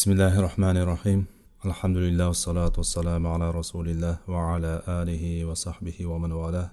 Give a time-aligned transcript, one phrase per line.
[0.00, 1.28] bismillahi rohmanir rohim
[1.64, 6.64] alhamdulillah vassalotu vassalamu ala rasulilloh va ala alihi va sahbihi va man vala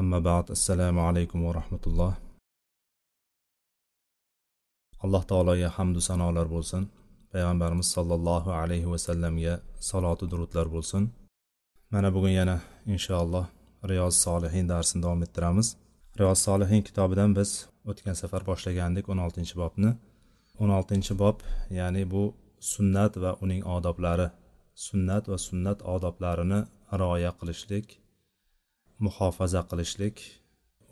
[0.00, 2.12] amma ba'd assalomu alaykum va rahmatulloh
[5.04, 6.82] alloh taologa hamdu sanolar bo'lsin.
[7.32, 9.54] Payg'ambarimiz sollallohu alayhi vasallamga
[9.90, 11.02] salotu durudlar bo'lsin.
[11.92, 12.56] Mana bugun yana
[12.94, 13.46] inshaalloh
[13.90, 15.68] riyoz solihin darsini davom ettiramiz.
[16.20, 17.50] Riyoz solihin kitobidan biz
[17.90, 19.90] o'tgan safar boshlagandik o'n oltinchi bobni.
[20.62, 21.36] O'n oltinchi bob
[21.78, 22.22] ya'ni bu
[22.72, 24.28] sunnat va uning odoblari.
[24.86, 26.60] Sunnat va sunnat odoblarini
[27.00, 27.86] rioya qilishlik
[29.04, 30.16] muhofaza qilishlik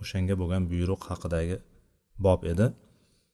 [0.01, 1.59] o'shanga bo'lgan buyruq haqidagi
[2.27, 2.66] bob edi.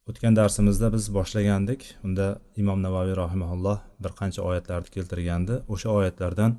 [0.08, 1.82] O'tgan darsimizda biz boshlagandik.
[2.06, 2.26] Unda
[2.62, 5.54] imom navoiy rahimaulloh bir qancha oyatlarni keltirgandi.
[5.74, 6.52] O'sha oyatlardan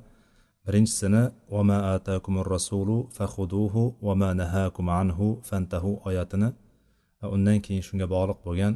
[0.66, 1.22] birinchisini
[1.54, 6.48] vama atakumur rasulu fahuduhu vama nahakum anhu fantahu oyatini
[7.20, 8.74] va undan keyin shunga bog'liq bo'lgan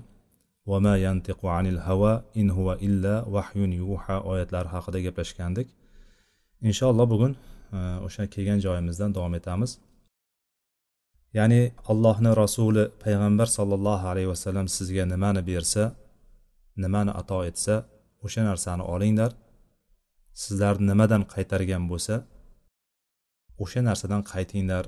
[0.70, 5.68] vama yantiqu anil hava in huva illa vahyun yuha oyatlari haqida gaplashgandik.
[6.68, 7.32] Inshaalloh bugun
[7.76, 9.70] e, o'sha kelgan joyimizdan davom etamiz.
[11.38, 15.82] Ya'ni allohni rasuli payg'ambar sollallohu alayhi vasallam sizga nimani bersa
[16.84, 17.74] nimani ato etsa
[18.24, 19.32] o'sha narsani olinglar.
[20.42, 22.14] Sizlarni nimadan qaytargan bo'lsa
[23.62, 24.84] o'sha narsadan qaytinglar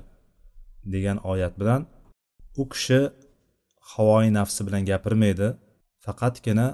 [0.93, 1.81] degan oyat bilan
[2.61, 3.01] u kishi
[3.91, 5.47] havoyi nafsi bilan gapirmaydi.
[6.05, 6.67] Faqatgina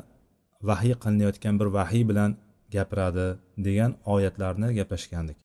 [0.69, 2.31] vahiy qilinayotgan bir vahiy bilan
[2.75, 3.27] gapiradi
[3.65, 5.37] degan oyatlarni gaplashgandik.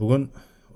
[0.00, 0.22] Bugun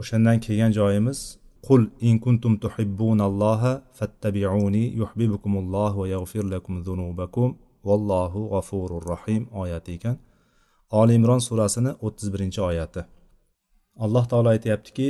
[0.00, 1.18] o'shandan kelgan joyimiz
[1.66, 7.48] qul in kuntum tuhibbunalloha fattabi'uni yuhibbukumullohu va yaghfir lakum dhunubakum
[7.88, 10.16] vallohu g'afurur rohim oyati ekan.
[11.00, 13.02] Oli imron surasini o'ttiz birinchi oyati.
[14.04, 15.08] Alloh taolo aytyaptiki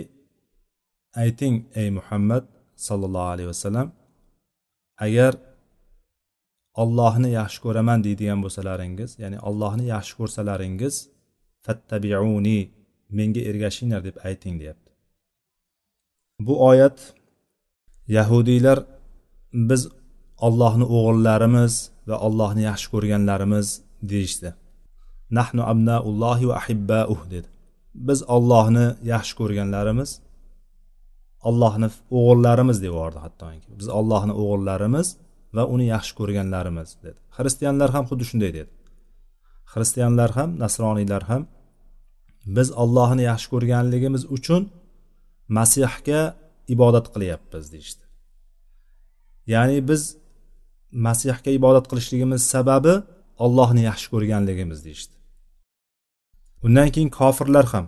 [1.22, 2.44] ayting ey muhammad
[2.86, 3.86] sallallohu alayhi vasallam
[4.98, 5.32] agar
[6.82, 10.94] ollohni yaxshi ko'raman deydigan bo'lsalaringiz ya'ni ollohni yaxshi ko'rsalaringiz
[11.64, 12.60] fattabiuni
[13.18, 14.90] menga ergashinglar deb ayting deyapti.
[16.46, 16.98] Bu oyat
[18.16, 18.78] yahudiylar
[19.52, 19.82] biz
[20.46, 21.74] ollohni o'g'illarimiz
[22.08, 23.66] va ollohni yaxshi ko'rganlarimiz
[24.10, 24.50] deyishdi.
[25.38, 27.48] Nahnu abnaullohi va ahibbauh dedi.
[28.08, 30.10] Biz ollohni yaxshi ko'rganlarimiz
[31.48, 31.88] ollohni
[32.18, 32.94] o'g'illarimiz deb
[33.24, 33.68] hattoki.
[33.80, 35.08] Biz ollohni o'g'illarimiz
[35.56, 37.18] va uni yaxshi ko'rganlarimiz dedi.
[37.36, 38.72] Xristianlar ham xuddi shunday dedi.
[39.72, 41.42] Xristianlar ham nasroniylar ham
[42.56, 44.62] biz ollohni yaxshi ko'rganligimiz uchun
[45.58, 46.20] masihga
[46.74, 48.04] ibodat qilyapmiz deyishdi.
[49.52, 50.02] Ya'ni biz
[51.06, 52.94] masihga ibodat qilishligimiz sababi
[53.44, 55.14] ollohni yaxshi ko'rganligimiz deyishdi.
[56.66, 57.86] Undan keyin kofirlar ham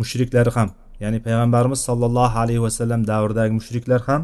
[0.00, 0.68] mushriklar ham
[1.02, 4.22] ya'ni payg'ambarimiz sollallohu alayhi vasallam davridagi mushriklar ham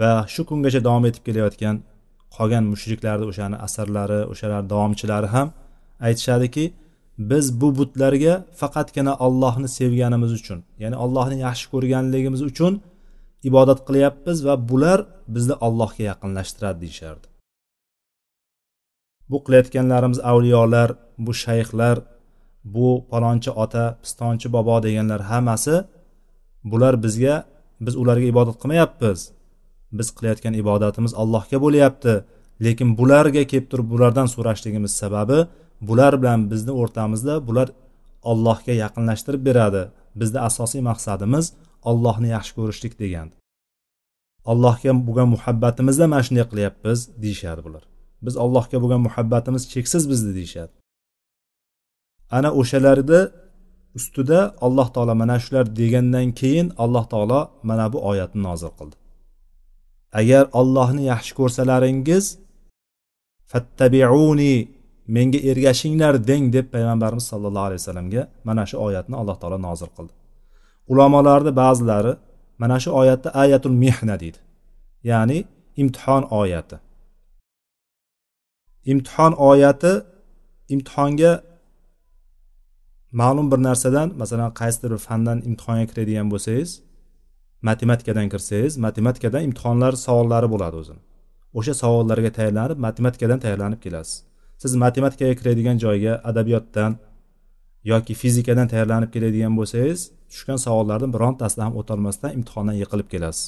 [0.00, 1.76] va shu kungacha davom etib kelayotgan
[2.36, 5.48] qolgan mushriklarni o'shani asarlari o'shalar davomchilari ham
[6.06, 6.64] aytishadiki
[7.30, 12.72] biz bu butlarga faqatgina ollohni sevganimiz uchun ya'ni ollohni yaxshi ko'rganligimiz uchun
[13.48, 14.98] ibodat qilyapmiz va bular
[15.34, 17.26] bizni allohga yaqinlashtiradi deyishardi.
[19.30, 20.88] Bu qilayotganlarimiz avliyolar
[21.24, 21.96] bu shayxlar
[22.74, 25.74] bu palonchi ota pistonchi bobo deganlar hammasi
[26.64, 27.44] bular bizga
[27.80, 29.20] biz ularga ibodat qilmayapmiz.
[29.98, 32.14] Biz qilayotgan ibodatimiz allohga bo'lyapti.
[32.64, 35.38] Lekin bularga kelib turib bulardan so'rashligimiz sababi
[35.88, 37.68] bular bilan bizni o'rtamizda bular
[38.30, 39.82] allohga yaqinlashtirib beradi.
[40.20, 41.52] Bizni asosiy maqsadimiz
[41.90, 43.28] allohni yaxshi ko'rishlik degan
[44.50, 47.84] allohga bo'lgan muhabbatimizda mana shunday qilyapmiz deyishadi bular.
[48.26, 50.72] Biz allohga bo'lgan muhabbatimiz cheksiz bizni deyishadi.
[52.36, 53.20] Ana o'shalarni
[53.98, 58.96] ustida alloh taolo mana shular degandan keyin alloh taolo mana bu oyatni nozil qildi.
[60.20, 62.24] Agar ollohni yaxshi ko'rsalaringiz
[63.50, 64.54] fattabiuni
[65.16, 70.12] menga ergashinglar deng deb payg'ambarimiz sollallohu alayhi vasallamga mana shu oyatni alloh taolo nozil qildi.
[70.92, 72.12] Ulamolarni ba'zilari
[72.62, 74.38] mana shu oyatni ayatul mehna deydi
[75.10, 75.38] ya'ni
[75.82, 76.76] imtihon oyati.
[78.92, 79.92] Imtihon oyati
[80.74, 81.32] imtihonga
[83.12, 86.70] ma'lum bir narsadan masalan qaysidir bir fandan imtihonga kiradigan bo'lsangiz
[87.62, 91.00] matematikadan kirsangiz matematikadan imtihonlar savollari bo'ladi o'zini.
[91.58, 94.24] O'sha savollarga tayyorlanib matematikadan tayyorlanib kelasiz.
[94.58, 96.96] Siz matematikaga kiradigan joyga adabiyotdan
[97.84, 100.00] yoki fizikadan tayyorlanib keladigan bo'lsangiz
[100.30, 103.44] tushgan savollarni birontasida ham o'tolmasdan imtihondan yiqilib kelasiz.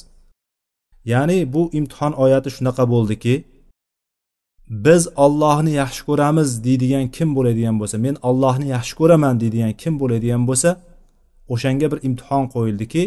[1.05, 3.33] Ya'ni bu imtihon oyati shunaqa bo'ldiki
[4.71, 10.43] biz ollohni yaxshi ko'ramiz deydigan kim bo'ladigan bo'lsa men ollohni yaxshi ko'raman deydigan kim bo'ladigan
[10.49, 10.69] bo'lsa
[11.53, 13.03] o'shanga bir imtihon qo'yildiki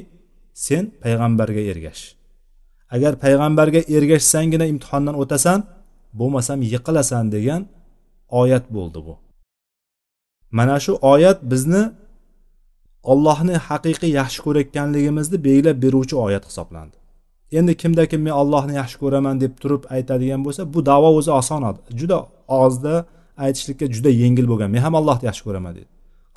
[0.66, 2.02] sen payg'ambarga ergash.
[2.94, 5.58] Agar payg'ambarga ergashsanggina imtihondan o'tasan
[6.20, 7.62] bo'lmasam yiqilasan degan
[8.40, 9.14] oyat bo'ldi bu.
[10.58, 11.82] Mana shu oyat bizni
[13.12, 16.96] ollohni haqiqiy yaxshi ko'rayotganligimizni belgilab beruvchi oyat hisoblandi.
[17.58, 21.62] Endi kimda kim men allohni yaxshi ko'raman deb turib aytadigan bo'lsa bu davo o'zi oson
[22.00, 22.18] juda
[22.56, 22.94] og'izda
[23.44, 24.68] aytishlikka juda yengil bo'lgan.
[24.74, 25.90] Men ham allohni yaxshi ko'raman deydi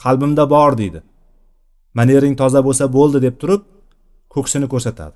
[0.03, 0.99] qalbimda bor deydi
[1.99, 3.61] manering toza bo'lsa bo'ldi deb turib
[4.33, 5.15] ko'ksini ko'rsatadi.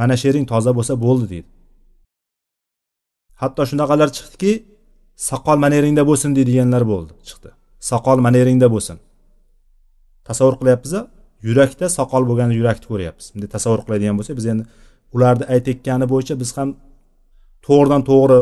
[0.00, 1.48] Mana shu yering toza bo'lsa bo'ldi deydi
[3.42, 4.52] hatto shunaqalar chiqdiki
[5.30, 7.50] soqol maneringda bo'lsin deydiganlar bo'ldi chiqdi.
[7.90, 8.96] Soqol maneringda bo'lsin.
[10.28, 10.92] Tasavvur qilyapmiz
[11.46, 13.26] yurakda soqol bo'lgan yurakni ko'ryapmiz.
[13.32, 14.64] Bunday tasavvur qiladigan bo'lsak biz endi
[15.14, 16.68] ularni aytayotgani bo'yicha biz ham
[17.66, 18.40] to'g'ridan to'g'ri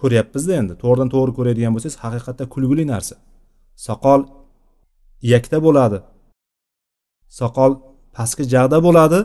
[0.00, 0.72] ko'ryapmizda endi.
[0.82, 3.14] To'g'ridan to'g'ri ko'radigan bo'lsangiz haqiqatda kulguli narsa.
[3.86, 4.20] Soqol
[5.26, 5.98] iyakda bo'ladi.
[7.40, 7.72] Soqol
[8.16, 9.18] pastki jag'da bo'ladi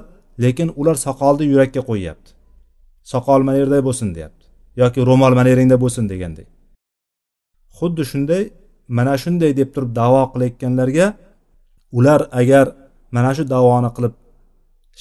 [0.44, 2.30] lekin ular soqolni yurakka qo'yyapti.
[3.12, 4.44] Soqol mana yerda bo'lsin deyapti
[4.82, 6.48] yoki ro'mol mana yeringda bo'lsin degandek.
[7.78, 8.44] Xuddi shunday
[8.98, 11.08] mana shunday deb turib davo qilayotganlarga
[11.98, 12.66] ular agar
[13.16, 14.14] mana shu davoni qilib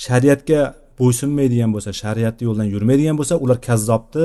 [0.05, 0.61] shariatga
[1.01, 4.25] bo'ysunmaydigan bo'lsa shariatni yo'ldan yurmaydigan bo'lsa ular kazzobni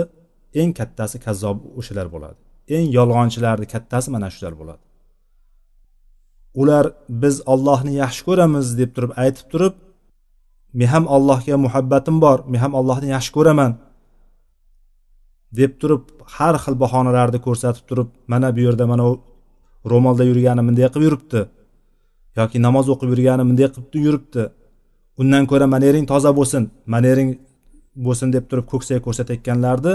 [0.61, 2.39] eng kattasi kazzob o'shalar bo'ladi.
[2.75, 4.83] Eng yolg'onchilarni kattasi mana shular bo'ladi.
[6.61, 6.85] Ular
[7.21, 9.75] biz ollohni yaxshi ko'ramiz deb turib aytib turib
[10.79, 13.71] men ham allohga muhabbatim bor men ham allohni yaxshi ko'raman
[15.59, 16.03] deb turib
[16.35, 19.13] har xil bahonalarni ko'rsatib turib mana bu yerda mana u
[19.91, 21.41] ro'molda yurgani bunday qilib yuribdi
[22.39, 24.43] yoki namoz o'qib yurgani bunday qilib yuribdi
[25.21, 27.29] undan ko'ra manering toza bo'lsin manering
[28.05, 29.93] bo'lsin deb turib ko'ksiga ko'rsatayotganlarni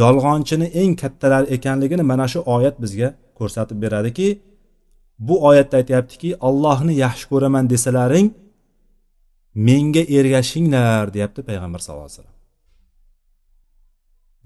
[0.00, 3.08] yolg'onchini eng kattalari ekanligini mana shu oyat bizga
[3.38, 4.28] ko'rsatib beradiki
[5.26, 8.28] bu oyatda aytyaptiki ollohni yaxshi ko'raman desalaring
[9.66, 12.36] menga ergashinglar deyapti payg'ambar sallallohu alayhi vasallam.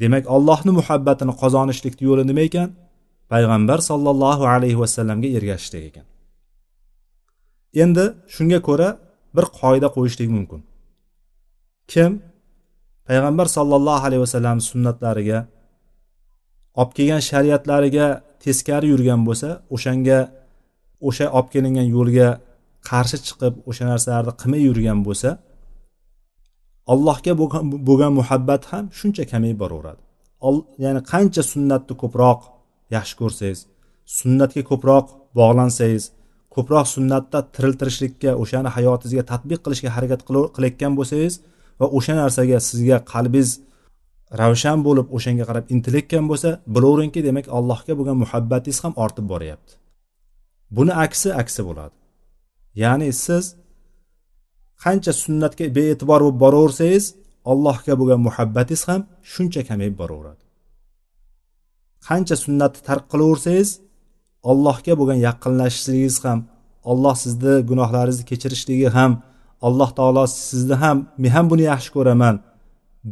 [0.00, 2.68] Demak ollohni muhabbatini qozonishlikni yo'li nima ekan?
[3.32, 6.06] Payg'ambar sollallohu alayhi vasallamga ergashishlik ekan.
[7.82, 8.04] Endi
[8.34, 8.88] shunga ko'ra
[9.36, 10.60] bir qoida qo'yishlik mumkin.
[11.92, 12.12] Kim?
[13.08, 15.38] Payg'ambar sollallohu alayhi vasallam sunnatlariga
[16.80, 18.06] olib kelgan shariatlariga
[18.44, 20.18] teskari yurgan bo'lsa o'shanga
[21.08, 22.28] o'sha olib kelingan yo'lga
[22.88, 25.30] qarshi chiqib o'sha narsalarni qilmay yurgan bo'lsa
[26.92, 27.32] allohga
[27.88, 30.02] bo'lgan muhabbat ham shuncha kamayib boraveradi.
[30.84, 32.40] Ya'ni qancha sunnatni ko'proq
[32.96, 33.60] yaxshi ko'rsangiz
[34.18, 35.06] sunnatga ko'proq
[35.38, 36.04] bog'lansangiz
[36.56, 41.34] ko'proq sunnatda tiriltirishlikka o'shani hayotingizga tadbiq qilishga harakat qilayotgan bo'lsangiz
[41.80, 43.50] va o'sha narsaga sizga qalbingiz
[44.40, 49.72] ravshan bo'lib o'shanga qarab intilayotgan bo'lsa bilaveringki demak allohga bo'lgan muhabbatingiz ham ortib boryapti.
[50.76, 51.96] Buni aksi aksi bo'ladi.
[52.82, 53.44] Ya'ni siz
[54.84, 57.04] qancha sunnatga bee'tibor bo'lib boraversangiz
[57.52, 59.00] allohga bo'lgan muhabbatingiz ham
[59.32, 60.42] shuncha kamayib boraveradi.
[62.08, 63.68] Qancha sunnatni tark qilaversangiz
[64.50, 66.38] allohga bo'lgan yaqinlashishligingiz ham
[66.90, 69.12] olloh sizni gunohlaringizni kechirishligi ham
[69.66, 72.34] alloh taolo sizni ham men ham buni yaxshi ko'raman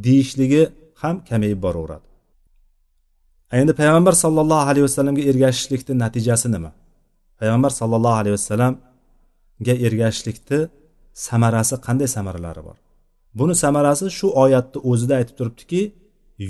[0.07, 0.63] deyishligi
[1.03, 2.07] ham kamayib boraveradi.
[3.61, 6.71] Endi payg'ambar sollallohu alayhi vasallamga ergashishlikni natijasi nima?
[7.41, 10.61] Payg'ambar sollallohu alayhi vasallamga ergashishlikni
[11.27, 12.77] samarasi qanday samaralari bor?
[13.39, 15.83] Buni samarasi shu oyatni o'zida aytib turibdiki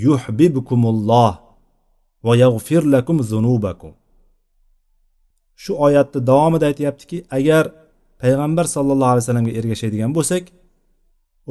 [0.05, 1.33] yuhbibukumulloh
[2.25, 3.93] va yag'fir lakum zunubakum.
[5.63, 7.63] Shu oyatni davomida aytyaptiki agar
[8.21, 10.43] payg'ambar sallallohu alayhi vasallamga ergashadigan bo'lsak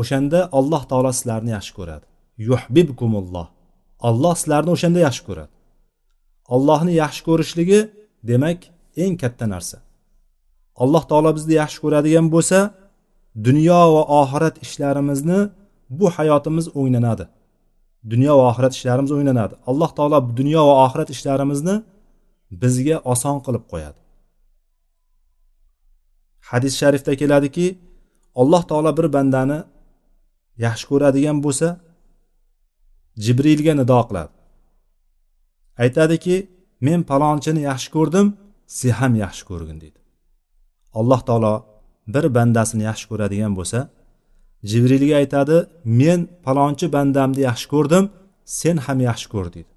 [0.00, 2.06] o'shanda alloh taolo sizlarni yaxshi ko'radi.
[2.48, 3.46] Yuhbibkumulloh
[4.08, 5.52] olloh sizlarni o'shanda yaxshi ko'radi.
[6.54, 7.80] Ollohni yaxshi ko'rishligi
[8.30, 8.58] demak
[9.04, 9.76] eng katta narsa.
[10.82, 12.58] Alloh taolo bizni yaxshi ko'radigan bo'lsa
[13.46, 15.38] dunyo va oxirat ishlarimizni
[15.98, 17.24] bu hayotimiz o'nglanadi
[18.12, 21.74] dunyo va oxirat ishlarimiz o'nglanadi alloh taolo dunyo va oxirat ishlarimizni
[22.62, 24.00] bizga oson qilib qo'yadi.
[26.50, 27.66] Hadis sharifda keladiki
[28.40, 29.58] alloh taolo bir bandani
[30.66, 31.68] yaxshi ko'radigan bo'lsa
[33.24, 34.34] jibrilga nido qiladi.
[35.84, 36.36] Aytadiki
[36.86, 38.26] men palonchini yaxshi ko'rdim
[38.66, 40.00] sen ham yaxshi ko'rgin deydi
[41.00, 41.54] alloh taolo
[42.14, 43.78] bir bandasini yaxshi ko'radigan bo'lsa
[44.70, 45.56] jibrilga aytadi
[46.00, 48.04] men palonchi bandamni yaxshi ko'rdim
[48.60, 49.72] sen ham yaxshi ko'r deydi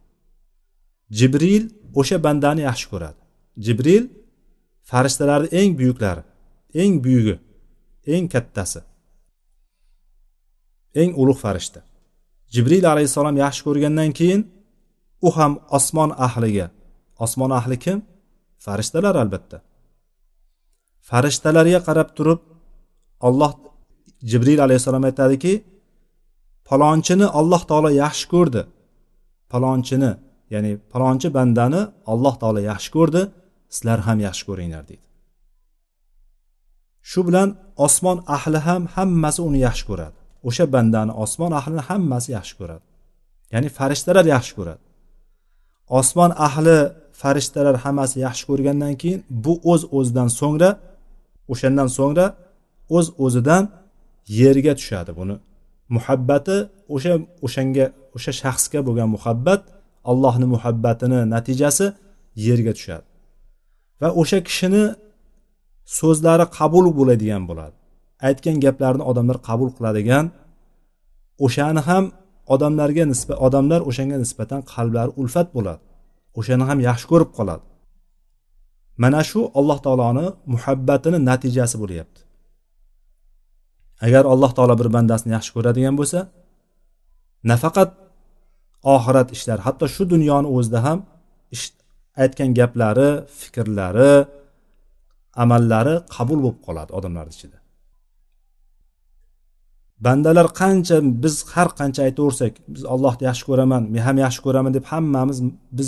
[1.17, 1.63] jibril
[2.00, 3.20] o'sha bandani yaxshi ko'radi.
[3.65, 4.03] Jibril
[4.89, 6.24] farishtalarni eng buyuklari
[6.82, 7.36] eng buyugi
[8.13, 8.82] eng kattasi
[11.01, 11.82] eng ulug' farishta.
[12.53, 14.41] Jibril alayhissalom yaxshi ko'rgandan keyin
[15.27, 16.67] u ham osmon ahliga
[17.25, 18.00] osmon ahli kim?
[18.65, 19.58] Farishtalar albatta.
[21.10, 22.39] Farishtalarga qarab turib
[23.27, 23.53] olloh
[24.29, 25.53] jibril alayhissalom aytadiki
[26.67, 28.62] palonchini alloh taolo yaxshi ko'rdi.
[29.51, 30.12] Palonchini
[30.54, 33.22] ya'ni palonchi bandani alloh taolo yaxshi ko'rdi
[33.75, 35.06] sizlar ham yaxshi ko'ringlar deydi.
[37.10, 37.50] Shu bilan
[37.86, 40.18] osmon ahli ham hammasi uni yaxshi ko'radi.
[40.48, 42.84] O'sha bandani osmon ahlini hammasi yaxshi ko'radi.
[43.54, 44.82] Ya'ni farishtalar yaxshi ko'radi.
[46.00, 46.77] Osmon ahli
[47.22, 50.70] farishtalar hammasi yaxshi ko'rgandan keyin bu o'z o'zidan so'ngra
[51.51, 52.25] o'shandan so'ngra
[52.98, 53.63] o'z o'zidan
[54.39, 55.36] yerga tushadi buni.
[55.96, 56.58] Muhabbati
[56.96, 57.13] o'sha
[57.46, 57.86] o'shanga
[58.16, 59.62] o'sha shaxsga bo'lgan muhabbat
[60.11, 61.85] allohni muhabbatini natijasi
[62.47, 63.07] yerga tushadi.
[64.01, 64.83] Va o'sha kishini
[65.99, 67.75] so'zlari qabul bo'ladigan bo'ladi.
[68.27, 70.25] Aytgan gaplarini odamlar qabul qiladigan
[71.45, 72.03] o'shani ham
[72.53, 75.83] odamlarga nisbat odamlar o'shanga nisbatan qalblari ulfat bo'ladi.
[76.39, 77.63] O'shani ham yaxshi ko'rib qoladi.
[79.03, 82.19] Mana shu alloh taoloni muhabbatini natijasi bo'lyapti.
[84.05, 86.19] Agar alloh taolo bir bandasini yaxshi ko'radigan bo'lsa
[87.51, 87.89] nafaqat
[88.96, 89.62] oxirat ishlari.
[89.67, 91.00] Hatto shu dunyoni o'zida ham
[92.24, 94.12] aytgan gaplari fikrlari
[95.44, 97.58] amallari qabul bo'lib qoladi odamlarni ichida.
[100.06, 104.86] Bandalar qancha biz har qancha aytaversak biz allohni yaxshi ko'raman men ham yaxshi ko'raman deb
[104.91, 105.39] hammamiz
[105.77, 105.88] biz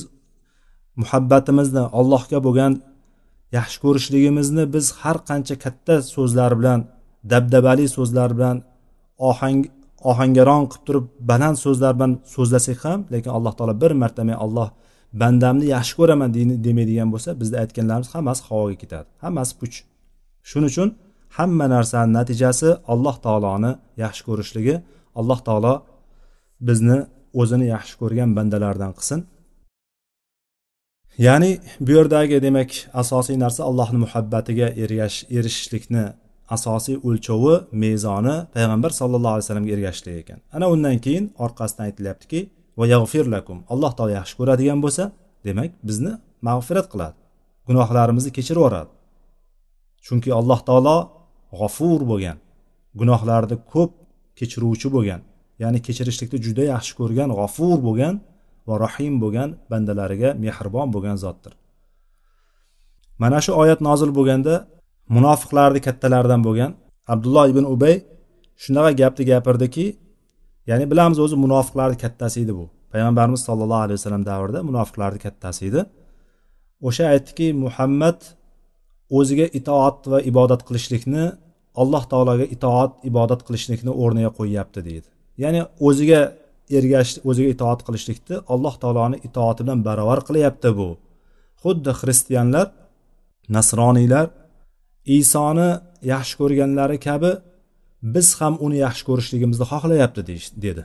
[1.01, 2.73] muhabbatimizni allohga bo'lgan
[3.57, 6.79] yaxshi ko'rishligimizni biz har qancha katta so'zlar bilan
[7.31, 8.57] dabdabali so'zlar bilan
[9.29, 9.59] ohang
[10.11, 14.69] ohangaron qilib turib baland so'zlar bilan so'zlasak ham lekin alloh taolo bir marta men alloh
[15.21, 16.29] bandamni yaxshi ko'raman
[16.67, 19.07] demaydigan bo'lsa bizni aytganlarimiz hammasi havoga ketadi.
[19.23, 19.75] Hammasi puch.
[20.49, 20.89] Shuning uchun
[21.37, 23.71] hamma narsani natijasi alloh taoloni
[24.03, 24.75] yaxshi ko'rishligi
[25.19, 25.73] alloh taolo
[26.67, 26.97] bizni
[27.41, 29.19] o'zini yaxshi ko'rgan bandalardan qilsin.
[31.27, 31.51] Ya'ni
[31.85, 34.67] bu yerdagi demak asosiy narsa allohni muhabbatiga
[35.35, 36.03] erishishlikni
[36.55, 40.39] asosiy o'lchovi mezoni payg'ambar sallallohu alayhi vasallamga ergashishlik ekan.
[40.55, 42.39] Ana undan keyin orqasidan aytilyaptiki
[42.79, 43.57] va yag'fir lakum.
[43.73, 45.03] Alloh taolo yaxshi ko'radigan bo'lsa
[45.47, 46.11] demak bizni
[46.47, 47.17] mag'firat qiladi
[47.67, 48.91] gunohlarimizni kechirib yuboradi.
[50.05, 50.97] Chunki alloh taolo
[51.59, 52.37] g'ofur bo'lgan
[52.99, 53.91] gunohlarni ko'p
[54.39, 55.21] kechiruvchi bo'lgan
[55.63, 58.15] ya'ni kechirishlikni juda yaxshi ko'rgan g'ofur bo'lgan
[58.67, 61.53] va rohim bo'lgan bandalariga mehribon bo'lgan zotdir.
[63.21, 64.53] Mana shu oyat nozil bo'lganda
[65.15, 66.71] munofiqlarni kattalaridan bo'lgan
[67.13, 67.95] abdulloh ibn ubay
[68.63, 69.85] shunaqa gapni gapirdiki
[70.69, 72.65] ya'ni bilamiz o'zi munofiqlarni kattasi edi bu.
[72.93, 75.81] Payg'ambarimiz sollallohu alayhi vasallam davrida munofiqlarni kattasi edi.
[76.87, 78.19] O'sha aytdiki muhammad
[79.17, 81.23] o'ziga itoat va ibodat qilishlikni
[81.81, 85.07] alloh taologa itoat ibodat qilishlikni o'rniga qo'yyapti deydi.
[85.43, 86.21] Ya'ni o'ziga
[86.77, 90.89] ergash o'ziga itoat qilishlikni alloh taoloni itoati bilan barobar qilyapti bu.
[91.63, 92.67] Xuddi xristianlar
[93.55, 94.25] nasroniylar
[95.17, 95.69] isoni
[96.13, 97.31] yaxshi ko'rganlari kabi
[98.13, 100.21] biz ham uni yaxshi ko'rishligimizni xohlayapti
[100.65, 100.83] dedi.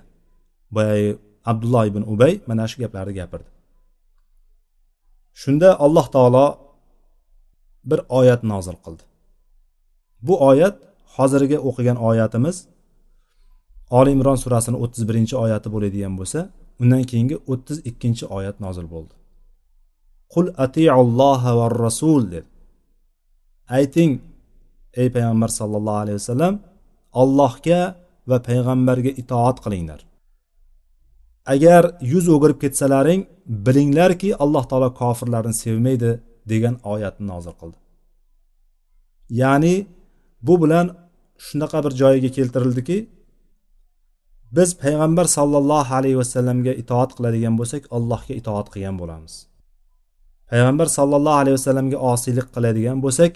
[0.74, 1.10] Boyagi
[1.50, 3.48] abdulloh ibn ubay mana shu gaplarni gapirdi.
[5.42, 6.46] Shunda alloh taolo
[7.90, 9.02] bir oyat nozil qildi.
[10.26, 10.76] Bu oyat
[11.16, 12.56] hozirgi o'qigan oyatimiz
[13.98, 16.40] oli imron surasini o'ttiz birinchi oyati bo'ladigan bo'lsa
[16.82, 19.14] undan keyingi o'ttiz ikkinchi oyat nozil bo'ldi.
[20.32, 22.53] Qul atiulloha va rasul dedi.
[23.68, 24.20] Ayting
[25.00, 26.54] ey payg'ambar sallallohu alayhi vasallam
[27.22, 27.80] allohga
[28.30, 30.00] va payg'ambarga itoat qilinglar.
[31.54, 33.20] Agar yuz o'girib ketsalaring
[33.66, 36.10] bilinglarki alloh taolo kofirlarni sevmaydi
[36.52, 37.78] degan oyatni nozil qildi.
[39.40, 39.74] Ya'ni
[40.46, 40.86] bu bilan
[41.46, 42.98] shunaqa bir joyiga keltirildiki
[44.56, 49.34] biz payg'ambar sollallohu alayhi vasallamga itoat qiladigan bo'lsak allohga itoat qilgan bo'lamiz.
[50.50, 53.32] Payg'ambar sollallohu alayhi vasallamga osiylik qiladigan bo'lsak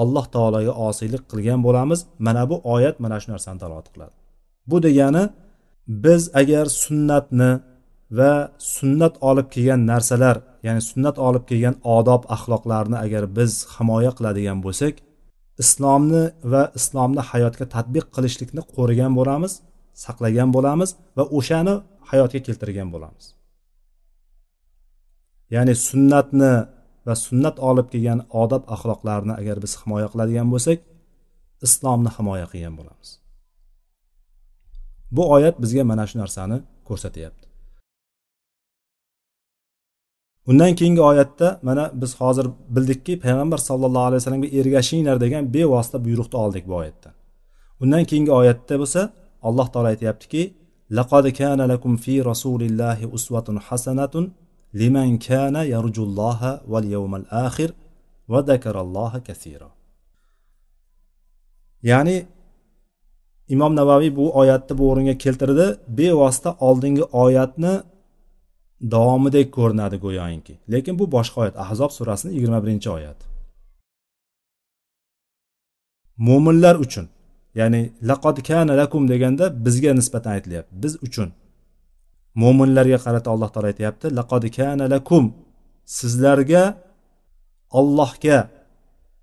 [0.00, 2.00] alloh taologa osiylik qilgan bo'lamiz.
[2.26, 4.14] Mana bu oyat mana shu narsani dalolat qiladi.
[4.70, 5.24] Bu degani
[6.04, 7.50] biz agar sunnatni
[8.18, 14.58] va sunnat olib kelgan narsalar ya'ni sunnat olib kelgan odob axloqlarni agar biz himoya qiladigan
[14.66, 14.94] bo'lsak
[15.62, 19.52] islomni va islomni hayotga tadbiq qilishlikni qo'rigan bo'lamiz
[20.04, 21.74] saqlagan bo'lamiz va o'shani
[22.10, 23.24] hayotga keltirgan bo'lamiz.
[25.54, 26.52] Ya'ni sunnatni
[27.06, 30.78] va sunnat olib kelgan odob axloqlarni agar biz himoya qiladigan bo'lsak
[31.66, 33.08] islomni himoya qilgan bo'lamiz.
[35.16, 37.46] Bu oyat bizga mana shu narsani ko'rsatyapti.
[40.50, 46.36] Undan keyingi oyatda mana biz hozir bildikki payg'ambar sallallohu alayhi vasallamga ergashinglar degan bevosita buyruqni
[46.44, 47.14] oldik bu oyatdan
[47.82, 49.00] undan keyingi oyatda bo'lsa
[49.48, 50.42] alloh taolo aytyaptiki
[50.98, 54.24] laqad kana lakum fi rasulillahi uswatun hasanatun
[54.80, 57.70] liman kana yarjulloha val yawmal axir
[58.32, 59.68] va zakaralloha kasira
[61.90, 62.16] ya'ni
[63.54, 65.66] imom navaviy bu oyatni bu o'ringa keltirdi
[65.98, 67.74] bevosita oldingi oyatni
[68.94, 73.18] davomidek ko'rinadi go'yoki lekin bu boshqa oyat ahzob surasini yigirma birinchi oyat
[76.26, 77.06] mo'minlar uchun
[77.60, 81.28] ya'ni laqod kana lakum deganda bizga nisbatan aytilyapti biz uchun
[82.40, 85.24] mo'minlarga qarata alloh taolo aytyapti laqod kana lakum.
[85.98, 86.64] Sizlarga
[87.80, 88.38] ollohga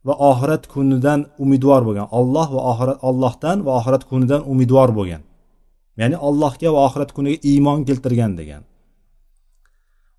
[0.08, 5.22] va oxirat kunidan umidvor bo'lgan olloh va oxirat ollohdan va oxirat kunidan umidvor bo'lgan
[6.00, 8.64] ya'ni allohga va oxirat kuniga iymon keltirgan degan.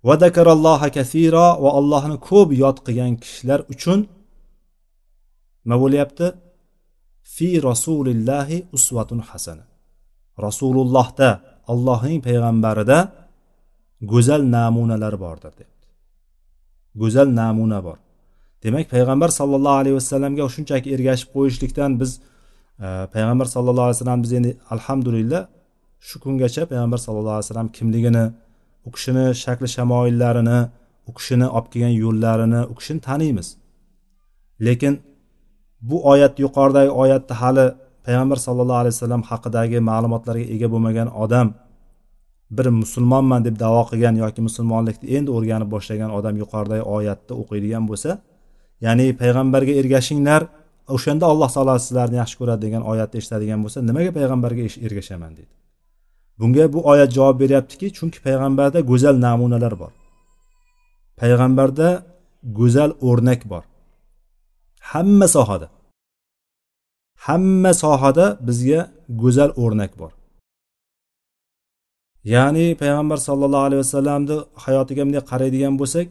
[0.07, 3.99] Va dakaralloha kasiro va allohni ko'p yod qilgan kishilar uchun
[5.63, 6.27] nima bo'lyapti?
[7.35, 9.65] Fi rasulillahi usvatun hasana.
[10.45, 11.29] Rasulullohda
[11.71, 12.97] allohning payg'ambarida
[14.11, 15.85] go'zal namunalar bordir debdi.
[17.01, 17.97] Go'zal namuna bor.
[18.63, 22.11] Demak payg'ambar sallallohu alayhi vasallamga shunchaki ergashib qo'yishlikdan biz
[22.85, 25.41] e, payg'ambar sallallohu alayhi vasallam biz endi alhamdulillah
[26.07, 28.25] shu kungacha payg'ambar sallallohu alayhi vasallam kimligini
[28.87, 30.59] u kishini shakli shamoillarini
[31.09, 33.47] u kishini olib kelgan yo'llarini u kishini taniymiz.
[34.65, 34.93] Lekin
[35.81, 37.65] bu oyat yuqoridagi oyatda hali
[38.05, 41.47] payg'ambar sallallohu alayhi vasallam haqidagi ma'lumotlarga ega bo'lmagan odam
[42.57, 48.11] bir musulmonman deb davo qilgan yoki musulmonlikni endi o'rganib boshlagan odam yuqoridagi oyatni o'qiydigan bo'lsa
[48.85, 50.41] ya'ni payg'ambarga ergashinglar
[50.95, 55.53] o'shanda alloh taolo sizlarni yaxshi ko'radi degan oyatni eshitadigan bo'lsa nimaga payg'ambarga ergashaman deydi.
[56.39, 59.91] Bunga bu oyat javob beryaptiki chunki payg'ambarda go'zal namunalar bor.
[61.19, 61.87] Payg'ambarda
[62.59, 63.63] go'zal o'rnak bor.
[64.91, 65.67] Hamma sohada
[67.25, 68.79] hamma sohada bizga
[69.21, 70.11] go'zal o'rnak bor.
[72.33, 76.07] Ya'ni payg'ambar sollallohu alayhi vasallamni hayotiga bunday qaraydigan bo'lsak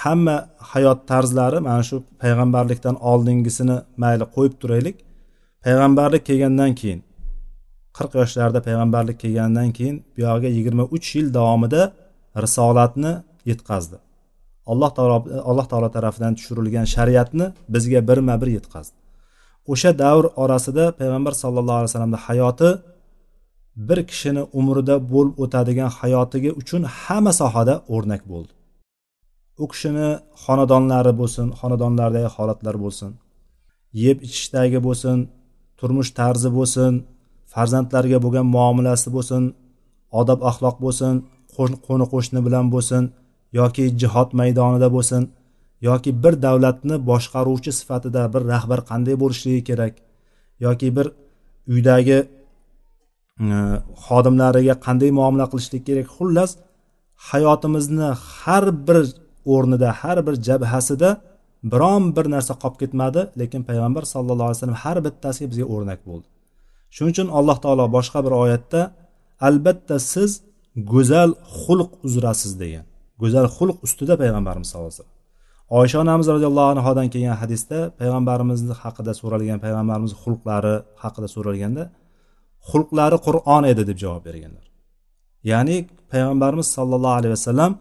[0.00, 0.36] hamma
[0.72, 4.96] hayot tarzlari mana shu payg'ambarlikdan oldingisini mayli qo'yib turaylik.
[5.64, 7.00] Payg'ambarlik kelgandan keyin
[7.96, 11.82] qirq yoshlarida payg'ambarlik kelgandan keyin buyog'iga yigirma uch yil davomida
[12.44, 13.12] risolatni
[13.50, 13.96] yetkazdi.
[14.72, 15.16] Alloh taolo
[15.50, 18.96] alloh taolo tarafidan tushirilgan shariatni bizga birma bir yetkazdi.
[19.72, 22.68] O'sha davr orasida payg'ambar sallallohu alayhi vasallamni hayoti
[23.88, 28.52] bir kishini umrida bo'lib o'tadigan hayotiga uchun hamma sohada o'rnak bo'ldi.
[29.62, 30.08] U kishini
[30.44, 33.10] xonadonlari bo'lsin xonadonlardagi holatlar bo'lsin
[34.04, 35.18] yeb ichishdagi bo'lsin
[35.78, 36.92] turmush tarzi bo'lsin
[37.52, 39.42] farzandlariga bo'lgan muomalasi bo'lsin
[40.20, 41.14] odob axloq bo'lsin
[41.86, 43.02] qo'ni qo'shni bilan bo'lsin
[43.58, 45.22] yoki jihod maydonida bo'lsin
[45.80, 49.94] yoki bir davlatni boshqaruvchi sifatida bir rahbar qanday bo'lishligi kerak
[50.66, 51.06] yoki bir
[51.74, 52.18] uydagi
[53.40, 53.46] e,
[54.06, 56.50] xodimlariga qanday muomala qilishlik kerak xullas
[57.30, 58.08] hayotimizni
[58.40, 58.98] har bir
[59.54, 61.10] o'rnida har bir jabhasida
[61.72, 66.26] biron bir narsa qolib ketmadi lekin payg'ambar sallallohu alayhi vasallam har bittasiga bizga o'rnak bo'ldi.
[66.94, 68.80] Shuning uchun alloh taolo boshqa bir oyatda
[69.48, 70.30] albatta siz
[70.92, 72.84] go'zal xulq uzrasiz degan
[73.22, 75.15] go'zal xulq ustida payg'ambarimiz sallallohu alayhi vasallam
[75.68, 81.84] oysha onamiz roziyallohu anhodan kelgan hadisda payg'ambarimizni haqida so'ralgan payg'ambarimiz xulqlari haqida so'ralganda
[82.70, 84.66] xulqlari qur'on edi deb javob berganlar.
[85.50, 85.76] Ya'ni
[86.12, 87.72] payg'ambarimiz sollallohu alayhi vasallam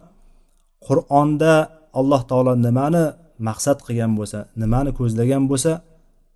[0.88, 1.54] qur'onda
[2.00, 3.06] alloh taolo nimani
[3.50, 5.72] maqsad qilgan bo'lsa nimani ko'zlagan bo'lsa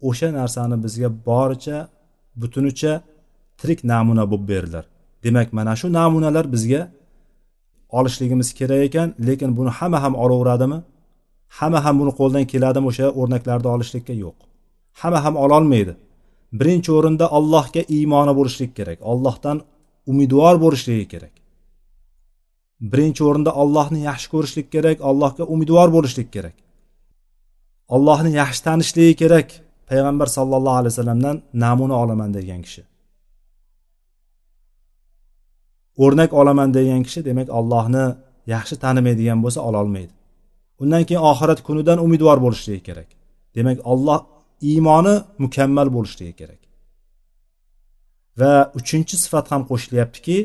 [0.09, 1.77] o'sha narsani bizga boricha
[2.41, 2.93] butunicha
[3.59, 4.85] tirik namuna bo'lib berdilar.
[5.25, 6.81] Demak mana shu namunalar bizga
[7.97, 10.79] olishligimiz kerak ekan lekin buni hamma ham olaveradimi
[11.57, 14.13] hamma ham buni qo'ldan keladimi o'sha o'rnaklarni olishlikka?
[14.23, 14.37] Yo'q.
[15.01, 15.93] Hamma ham ololmaydi.
[16.59, 18.99] Birinchi o'rinda allohga iymoni bo'lishlik kerak.
[19.11, 19.57] Allohdan
[20.11, 21.33] umidvor bo'lishligi kerak.
[22.91, 26.55] Birinchi o'rinda allohni yaxshi ko'rishlik kerak allohga umidvor bo'lishlik kerak.
[27.95, 29.49] Allohni yaxshi tanishligi kerak.
[29.89, 32.83] Payg'ambar sallallohu alayhi vasallamdan namuna olaman degan kishi.
[36.03, 38.05] O'rnak olaman degan kishi demak allohni
[38.53, 40.13] yaxshi tanimaydigan bo'lsa ololmaydi.
[40.81, 43.09] Undan keyin oxirat kunidan umidvor bo'lishligi kerak.
[43.55, 44.19] Demak olloh
[44.69, 46.61] iymoni mukammal bo'lishligi kerak.
[48.39, 50.37] Va uchinchi sifat ham qo'shilyaptiki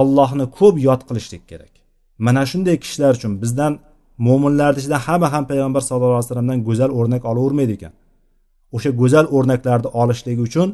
[0.00, 1.72] ollohni ko'p yod qilishlik kerak.
[2.26, 3.72] Mana shunday kishilar uchun bizdan
[4.26, 7.92] mo'minlarni ichida hamma ham payg'ambar sallallohu alayhi vasallamdan go'zal o'rnak olavermaydi ekan.
[8.76, 10.68] O'sha go'zal o'rnaklarni olishligi uchun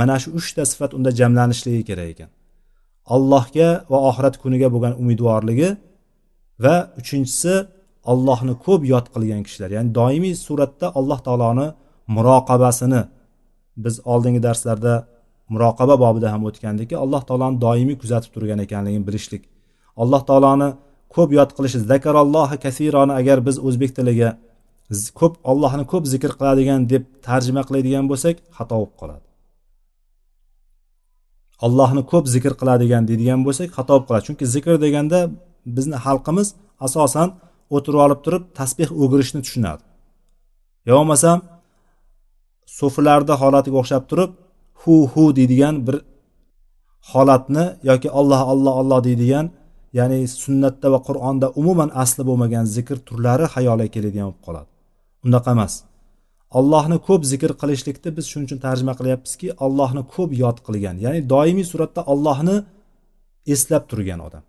[0.00, 2.30] mana shu uchta sifat unda jamlanishligi kerak ekan.
[3.14, 5.68] Allohga va oxirat kuniga bo'lgan umidvorligi
[6.64, 7.54] va uchinchisi
[8.12, 9.70] allohni ko'p yod qilgan kishilar.
[9.76, 11.66] Ya'ni doimiy suratda alloh taoloni
[12.16, 13.02] muroqabasini
[13.84, 14.94] biz oldingi darslarda
[15.52, 19.42] muroqaba bobida ham o'tgandiki alloh taoloni doimiy kuzatib turgan ekanligini bilishlik.
[20.02, 20.68] Alloh taoloni
[21.14, 24.30] ko'p yod qilish zakarallohi kasironi agar biz o'zbek tiliga
[25.20, 29.24] ko'p ollohni ko'p zikr qiladigan deb tarjima qiladigan bo'lsak xato bo'lib qoladi.
[31.66, 34.24] Allohni ko'p zikr qiladigan deydigan bo'lsak xato bo'lib qoladi.
[34.28, 35.18] Chunki zikr deganda
[35.76, 36.48] bizni xalqimiz
[36.86, 37.28] asosan
[37.76, 39.82] o'tirib olib turib tasbeh o'girishni tushunadi.
[40.88, 41.38] Yo bo'lmasam
[42.78, 44.30] so'filarda holatiga o'xshab turib
[44.80, 45.96] hu hu deydigan bir
[47.10, 49.46] holatni yoki olloh olloh olloh deydigan
[49.98, 54.68] ya'ni sunnatda va qur'onda umuman asli bo'lmagan zikr turlari xayolga keladigan bo'lib qoladi.
[55.26, 55.74] Unaqa emas.
[56.58, 61.66] Allohni ko'p zikr qilishlikni biz shuning uchun tarjima qilyapmizki allohni ko'p yod qilgan ya'ni doimiy
[61.72, 62.56] suratda allohni
[63.54, 64.44] eslab turgan odam.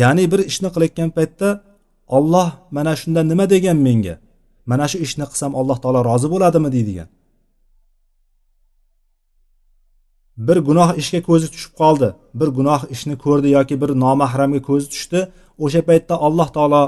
[0.00, 1.48] Ya'ni bir ishni qilayotgan paytda
[2.06, 4.14] olloh mana shunda nima degan menga?
[4.66, 7.08] Mana shu ishni qilsam alloh taolo rozi bo'ladimi deydigan.
[10.46, 12.08] Bir gunoh ishga ko'zi tushib qoldi.
[12.40, 15.20] Bir gunoh ishni ko'rdi yoki bir nomahramga ko'zi tushdi.
[15.64, 16.82] O'sha paytda alloh taolo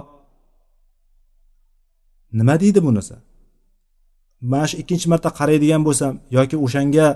[2.39, 3.15] nima deydi bunisi?
[4.53, 7.07] Mana shu ikkinchi marta qaraydigan bo'lsam yoki o'shanga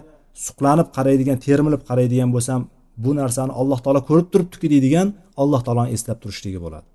[0.47, 2.61] suqlanib qaraydigan termilib qaraydigan bo'lsam
[3.05, 5.07] bu narsani alloh taolo ko'rib turibdiki deydigan
[5.43, 6.87] alloh taoloni eslab turishligi bo'ladi.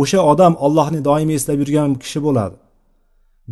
[0.00, 2.56] O'sha odam ollohni doimiy eslab yurgan kishi bo'ladi.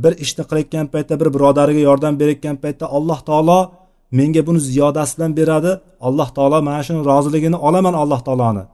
[0.03, 3.59] Bir ishni qilayotgan paytda bir birodariga yordam berayotgan paytda alloh taolo
[4.19, 5.73] menga buni ziyodasi bilan beradi.
[6.09, 8.65] Alloh taolo mana shuni roziligini olaman alloh taoloni.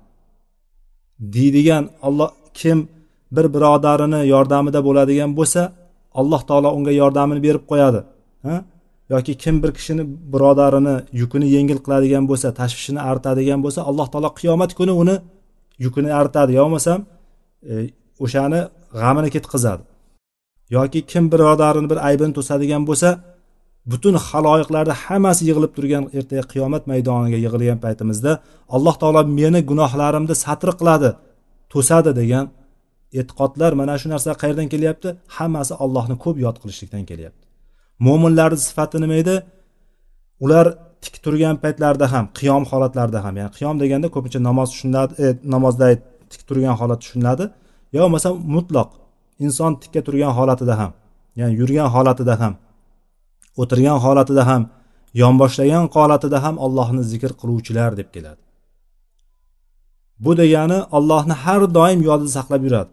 [1.35, 2.79] Deydigan olloh kim
[3.37, 5.63] bir birodarini yordamida bo'ladigan bo'lsa
[6.21, 8.01] alloh taolo unga yordamini berib qo'yadi.
[8.47, 8.57] Ha?
[9.13, 10.03] Yoki kim bir kishini
[10.33, 15.17] birodarini yukini yengil qiladigan bo'lsa tashvishini artadigan bo'lsa alloh taolo qiyomat kuni uni
[15.85, 16.51] yukini artadi.
[16.59, 16.99] Yo bo'lmasam
[17.63, 17.75] E,
[18.25, 18.61] o'shani
[19.01, 19.83] g'amini ketkazadi
[20.77, 23.09] yoki kim birodarini bir aybini to'sadigan bo'lsa
[23.93, 28.33] butun haloyiqlarni hammasi yig'ilib turgan ertaga qiyomat maydoniga yig'ilgan paytimizda
[28.77, 31.11] alloh taolo meni gunohlarimni satr qiladi
[31.73, 32.45] to'sadi degan
[33.21, 35.09] e'tiqodlar mana shu narsa qayerdan kelyapti?
[35.37, 37.45] Hammasi allohni ko'p yod qilishlikdan kelyapti.
[38.07, 39.37] Mo'minlarni sifati nima edi?
[40.45, 40.67] Ular
[41.05, 45.87] tik turgan paytlarida ham qiyom holatlarida ham ya'ni qiyom deganda ko'pincha namoz tushuniladi e, namozda
[46.33, 47.45] tik turgan holat tushuniladi.
[47.95, 48.91] Yo bo'lmasam mutloq
[49.45, 50.93] inson tikka turgan holatida ham
[51.39, 52.55] ya'ni yurgan holatida ham
[53.61, 54.63] o'tirgan holatida ham
[55.23, 58.43] yonboshlagan holatida ham allohni zikr qiluvchilar deb keladi.
[60.25, 62.93] Bu degani allohni har doim yodida saqlab yuradi.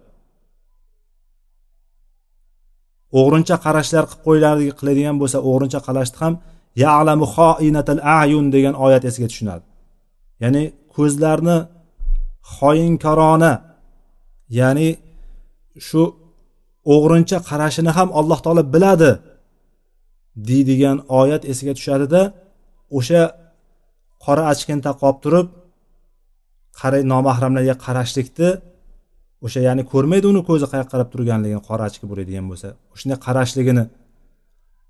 [3.19, 6.33] O'g'rincha qarashlar qilib qo'yiladi qiladigan bo'lsa o'g'rincha qarashni ham
[6.83, 9.63] yalamu xoinatal ayun degan oyat esiga tushunadi.
[10.43, 10.63] Ya'ni
[10.95, 11.57] ko'zlarni
[12.53, 13.53] xoinkorona
[14.59, 14.89] ya'ni
[15.87, 16.01] shu
[16.93, 19.11] o'g'rincha qarashini ham alloh taolo biladi
[20.49, 22.21] deydigan oyat esiga tushadida
[22.97, 23.21] o'sha
[24.25, 25.47] qora achkinta qolib turib
[26.79, 28.49] qaray nomahramlarga qarashlikni
[29.45, 32.67] o'sha ya'ni ko'rmaydi uni ko'zi qayoqqa qarab turganligini qora achki bo'ladigan bo'lsa
[32.99, 33.83] shunday qarashligini.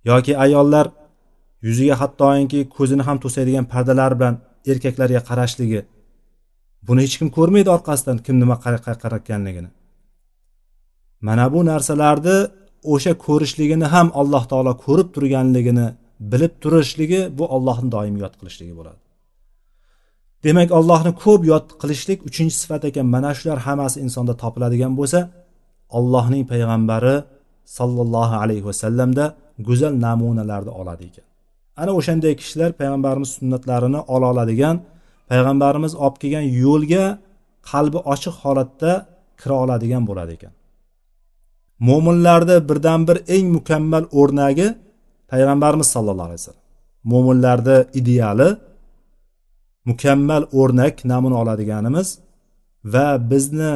[0.10, 0.86] Yoki ayollar
[1.68, 4.36] yuziga hattoki ko'zini ham to'sadigan pardalar bilan
[4.72, 5.80] erkaklarga qarashligi.
[6.88, 9.70] Buni hech kim ko'rmaydi orqasidan kim nima qarayotganligini.
[11.28, 12.38] Mana bu narsalarni
[12.94, 15.88] o'sha ko'rishligini ham alloh taolo ko'rib turganligini
[16.32, 19.00] bilib turishligi bu ollohni doim yod qilishligi bo'ladi.
[20.46, 23.06] Demak allohni ko'p yod qilishlik uchinchi sifat ekan.
[23.16, 25.20] Mana shular hammasi insonda topiladigan bo'lsa
[25.98, 27.16] allohning payg'ambari
[27.78, 29.26] sollallohu alayhi vasallamda
[29.68, 31.26] go'zal namunalarni oladi ekan.
[31.82, 34.76] Ana o'shanday kishilar payg'ambarimiz sunnatlarini ola oladigan
[35.30, 37.06] payg'ambarimiz olib kelgan yo'lga
[37.72, 38.92] qalbi ochiq holatda
[39.42, 40.54] kira oladigan bo'ladi ekan.
[41.88, 44.68] Mo'minlarni birdan bir eng mukammal o'rnagi
[45.32, 46.66] payg'ambarimiz sallallohu alayhi vasallam.
[47.12, 48.50] Mo'minlarni ideali
[49.90, 52.08] mukammal o'rnak namuna oladiganimiz
[52.94, 53.74] va bizni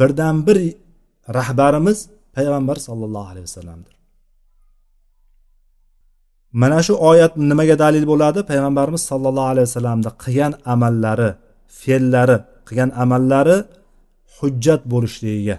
[0.00, 0.56] birdan bir
[1.38, 1.98] rahbarimiz
[2.36, 3.95] payg'ambar sollallohu alayhi vasallamdir.
[6.62, 8.40] Mana shu oyat nimaga dalil bo'ladi?
[8.50, 11.30] Payg'ambarimiz sollallohu alayhi vasallamni qilgan amallari
[11.80, 12.36] fe'llari
[12.68, 13.56] qilgan amallari
[14.36, 15.56] hujjat bo'lishligiga.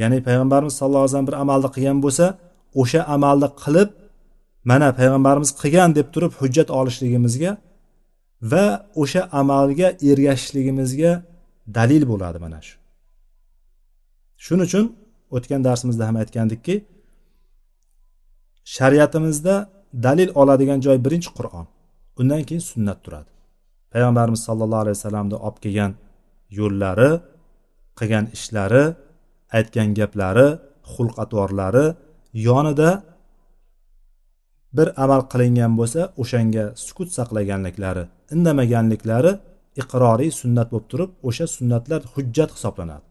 [0.00, 2.26] Ya'ni payg'ambarimiz sallallohu alayhi vasallam bir amalni qilgan bo'lsa
[2.80, 3.88] o'sha amalni qilib
[4.70, 7.52] mana payg'ambarimiz qilgan deb turib hujjat olishligimizga
[8.50, 8.64] va
[9.02, 11.12] o'sha amalga ergashishligimizga
[11.76, 12.74] dalil bo'ladi mana shu.
[14.44, 14.84] Shuning uchun
[15.36, 16.74] o'tgan darsimizda ham aytgandikki
[18.74, 19.54] shariatimizda
[20.04, 21.66] dalil oladigan joy birinchi qur'on.
[22.20, 23.30] Undan keyin sunnat turadi.
[23.92, 25.92] Payg'ambarimiz sollallohu alayhi vasallamni olib kelgan
[26.58, 27.10] yo'llari
[27.98, 28.84] qilgan ishlari
[29.58, 30.48] aytgan gaplari
[30.92, 31.86] xulq atvorlari
[32.46, 32.90] yonida
[34.76, 38.04] bir amal qilingan bo'lsa o'shanga sukut saqlaganliklari
[38.34, 39.32] indamaganliklari
[39.82, 43.06] iqroriy sunnat bo'lib turib o'sha sunnatlar hujjat hisoblanadi.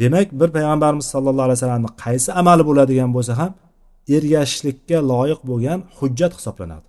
[0.00, 3.52] Demak bir payg'ambarimiz sallallohu alayhi vasallamni qaysi amali bo'ladigan bo'lsa ham
[4.16, 6.86] ergashishlikka loyiq bo'lgan hujjat hisoblanadi.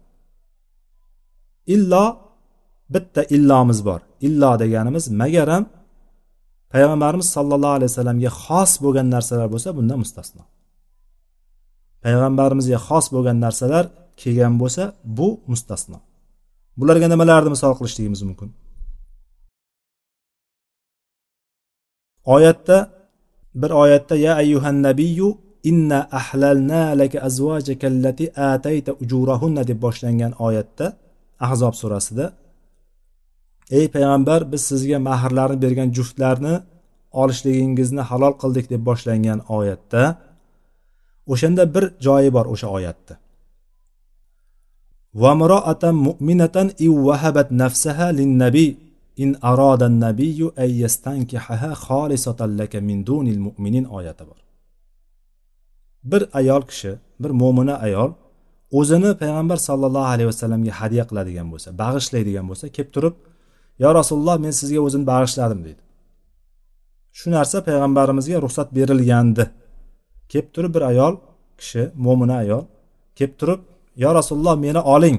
[1.75, 2.05] Illo
[2.93, 3.99] bitta illomiz bor.
[4.27, 5.63] Illo deganimiz magaram
[6.73, 10.43] payg'ambarimiz sollallohu alayhi vasallamga xos bo'lgan narsalar bo'lsa bundan mustasno.
[12.03, 13.85] Payg'ambarimizga xos bo'lgan narsalar
[14.21, 14.83] kelgan bo'lsa
[15.17, 15.97] bu mustasno.
[16.79, 18.49] Bularga nimalarni misol qilishligimiz mumkin?
[22.35, 22.77] Oyatda
[23.61, 25.29] bir oyatda ya ayyuhan nabiyyu
[25.70, 30.86] inna ahlalna laka azvajaka allati atayta ujurahunna deb boshlangan oyatda
[31.46, 32.26] ahzob surasida
[33.78, 36.54] ey payg'ambar biz sizga mahrlarni bergan juftlarni
[37.22, 40.02] olishligingizni halol qildik deb boshlangan oyatda
[41.32, 43.14] o'shanda bir joyi bor o'sha oyatda
[45.14, 48.68] وامرأة مؤمنة إن وهبت نفسها للنبي
[49.22, 54.43] إن أراد النبي أن يستنكحها خالصة لك من دون المؤمنين oyati bor
[56.11, 56.91] bir ayol kishi
[57.21, 58.11] bir mo'mina ayol
[58.79, 63.15] o'zini payg'ambar sollallohu alayhi vasallamga hadya qiladigan bo'lsa bag'ishlaydigan bo'lsa kelib turib
[63.83, 65.81] yo rasululloh men sizga o'zimni bag'ishladim deydi.
[67.17, 69.43] Shu narsa payg'ambarimizga ruxsat berilgandi.
[70.31, 71.13] Kelib turib bir ayol
[71.59, 72.63] kishi mo'mina ayol
[73.17, 73.59] kelib turib
[74.03, 75.17] yo rasululloh meni oling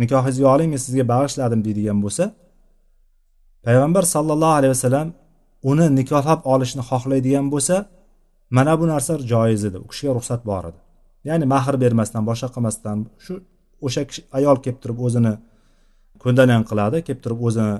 [0.00, 2.24] nikohingizga oling men sizga bag'ishladim deydigan bo'lsa
[3.66, 5.08] payg'ambar sollallohu alayhi vasallam
[5.70, 7.76] uni nikohlab olishni xohlaydigan bo'lsa
[8.56, 10.80] mana bu narsa joiz edi u kishiga ruxsat bor edi.
[11.28, 13.34] Ya'ni mahr bermasdan boshqa qilmasdan shu
[13.86, 15.32] o'sha kishi ayol kelib turib o'zini
[16.22, 17.74] ko'ndalang qiladi kelib turib o'zini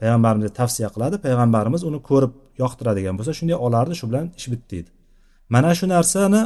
[0.00, 4.90] payg'ambarimizga tavsiya qiladi payg'ambarimiz uni ko'rib yoqtiradigan bo'lsa shunday olardi shu bilan ish bitdi deydi
[5.54, 6.42] mana shu narsani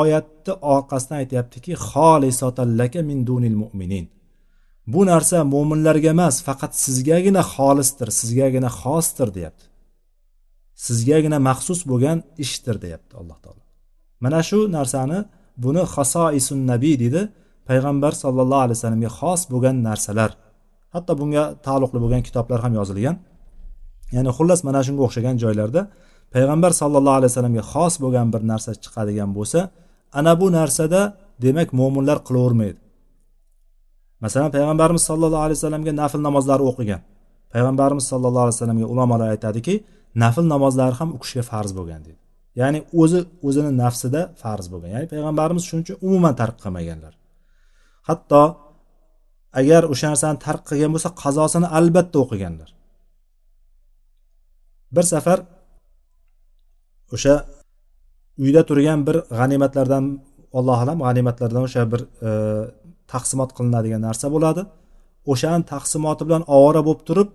[0.00, 4.06] oyatni orqasidan aytyaptiki xolisotallaka min dunil mu'minin.
[4.92, 9.64] Bu narsa mo'minlarga emas faqat sizgagina xolisdir sizgagina xosdir deyapti.
[10.86, 13.62] Sizgagina maxsus bo'lgan ishdir deyapti alloh taolo.
[14.24, 15.18] Mana shu narsani
[15.64, 17.22] buni hasoisun nabiy deydi
[17.68, 20.30] payg'ambar sollallohu alayhi vasallamga xos bo'lgan narsalar.
[20.94, 23.16] Hatto bunga taalluqli bo'lgan kitoblar ham yozilgan.
[24.16, 25.82] Ya'ni xullas mana shunga o'xshagan joylarda
[26.34, 29.60] payg'ambar sollallohu alayhi vasallamga xos bo'lgan bir narsa chiqadigan bo'lsa
[30.18, 31.00] ana bu narsada
[31.44, 32.78] demak mo'minlar qilavermaydi.
[34.24, 37.00] Masalan payg'ambarimiz sollallohu alayhi vasallamga nafl namozlari o'qigan.
[37.52, 39.74] Payg'ambarimiz sollallohu alayhi vasallamga ulamolar aytadiki
[40.22, 42.20] nafl namozlari ham u kishiga farz bo'lgan deydi.
[42.60, 44.90] Ya'ni o'zi o'zini nafsida farz bo'lgan.
[44.96, 47.14] Ya'ni payg'ambarimiz shuning uchun umuman tark qilmaganlar.
[48.08, 48.42] Hatto
[49.60, 52.70] agar o'sha narsani tark qilgan bo'lsa qazosini albatta o'qiganlar.
[54.94, 55.38] Bir safar
[57.14, 57.34] o'sha
[58.44, 60.04] uyda turgan bir g'animatlardan
[60.58, 62.30] alloh alam g'animatlardan o'sha bir e,
[63.12, 64.62] taqsimot qilinadigan narsa bo'ladi.
[65.32, 67.28] O'shani taqsimoti bilan ovora bo'lib turib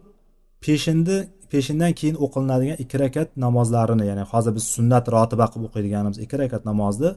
[0.66, 1.18] peshinni
[1.52, 6.64] peshindan keyin o'qilinadigan ikki rakat namozlarini ya'ni hozir biz sunnat rotiba qilib o'qiydiganimiz ikki rakat
[6.70, 7.12] namozni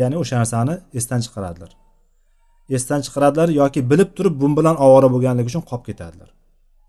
[0.00, 1.70] ya'ni o'sha narsani esdan chiqaradilar.
[2.76, 6.28] Esdan chiqaradilar yoki bilib turib bun bilan ovora bo'lganligi uchun qolib ketadilar.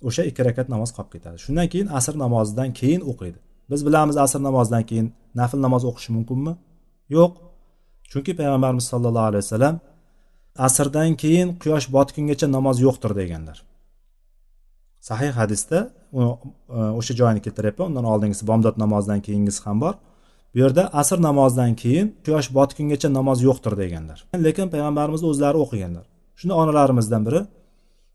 [0.07, 1.37] O'sha ikki rakat namoz qolib ketadi.
[1.45, 3.39] Shundan keyin asr namozidan keyin o'qiydi.
[3.71, 5.07] Biz bilamiz asr namozidan keyin
[5.39, 6.53] nafl namoz o'qishi mumkinmi?
[7.15, 7.31] Yo'q.
[8.11, 9.75] Chunki payg'ambarimiz sollallohu alayhi vasallam
[10.67, 13.57] asrdan keyin quyosh botgungacha namoz yo'qdir deganlar.
[15.09, 15.79] Sahih hadisda
[16.21, 16.23] e,
[16.99, 17.85] o'sha joyini keltiryapman.
[17.91, 19.93] Undan oldingisi bomdod namozidan keyingisi ham bor.
[20.53, 24.19] Bu yerda asr namozidan keyin quyosh botgungacha namoz yo'qdir deganlar.
[24.45, 26.05] Lekin payg'ambarimiz o'zlari o'qiganlar.
[26.39, 27.41] Shunda onalarimizdan biri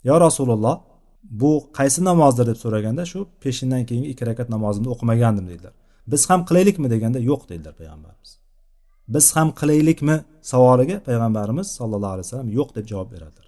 [0.08, 0.76] yo rasululloh
[1.40, 2.46] bu qaysi namozdir?
[2.50, 5.74] deb so'raganda shu peshindan keyingi ikki rakat namozimni o'qimagandim dedilar
[6.12, 6.90] biz ham qilaylikmi?
[6.90, 8.30] deganda yo'q dedilar payg'ambarimiz.
[9.14, 10.16] Biz ham qilaylikmi?
[10.52, 13.43] savoliga payg'ambarimiz sollallohu alayhi vasallam yo'q deb javob beradilar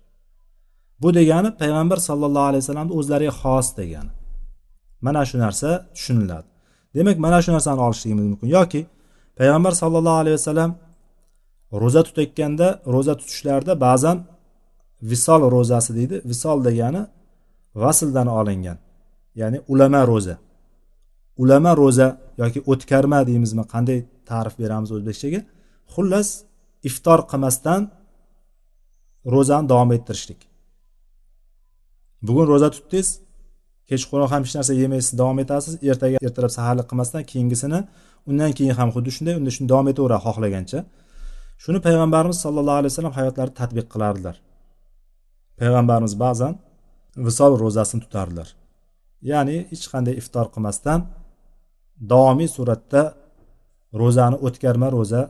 [1.02, 4.10] bu degani payg'ambar sollallohu alayhi vasallamni o'zlariga xos degani.
[5.06, 6.48] Mana shu narsa tushuniladi.
[6.96, 8.48] Demak mana shu narsani olishligimiz mumkin.
[8.58, 8.80] Yoki
[9.38, 10.70] payg'ambar sollallohu alayhi vasallam
[11.82, 14.18] ro'za tutayotganda ro'za tutishlarida ba'zan
[15.10, 16.16] visol ro'zasi deydi.
[16.30, 17.02] Visol degani
[17.82, 18.78] vasldan olingan
[19.40, 20.36] ya'ni ulama ro'za.
[21.42, 22.06] Ulama ro'za
[22.42, 23.98] yoki o'tkarma deymizmi qanday
[24.30, 25.40] ta'rif beramiz o'zbekchaga?
[25.94, 26.28] Xullas
[26.88, 27.82] iftor qilmasdan
[29.34, 30.40] ro'zani davom ettirishlik.
[32.22, 33.08] Bugun ro'za tutdingiz.
[33.90, 35.74] Kechqurun ham hech narsa yemaysiz davom etasiz.
[35.90, 37.80] Ertaga ertalab saharlik qilmasdan keyingisini
[38.28, 40.78] undan keyin ham xuddi shunday unda shuni davom etaveradi xohlagancha.
[41.64, 44.36] Shuni payg'ambarimiz sollallohu alayhi vasallam hayotlarida tadbiq qilardilar.
[45.60, 46.52] Payg'ambarimiz ba'zan
[47.26, 48.48] visol ro'zasini tutardilar.
[49.30, 51.00] Ya'ni hech qanday iftor qilmasdan
[52.12, 53.02] davomiy suratda
[54.00, 55.22] ro'zani o'tkarma ro'za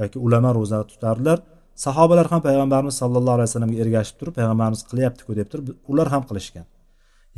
[0.00, 1.38] yoki ulama ro'za tutardilar.
[1.84, 6.66] Sahobalar ham payg'ambarimiz sallallohu alayhi vasallamga ergashib turib payg'ambarimiz qilyaptiku deb turib ular ham qilishgan.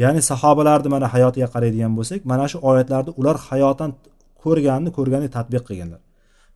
[0.03, 3.91] Ya'ni sahobalarni mana hayotiga qaraydigan bo'lsak mana shu oyatlarni ular hayotan
[4.43, 6.01] ko'rganini ko'rgandek tadbiq qilganlar.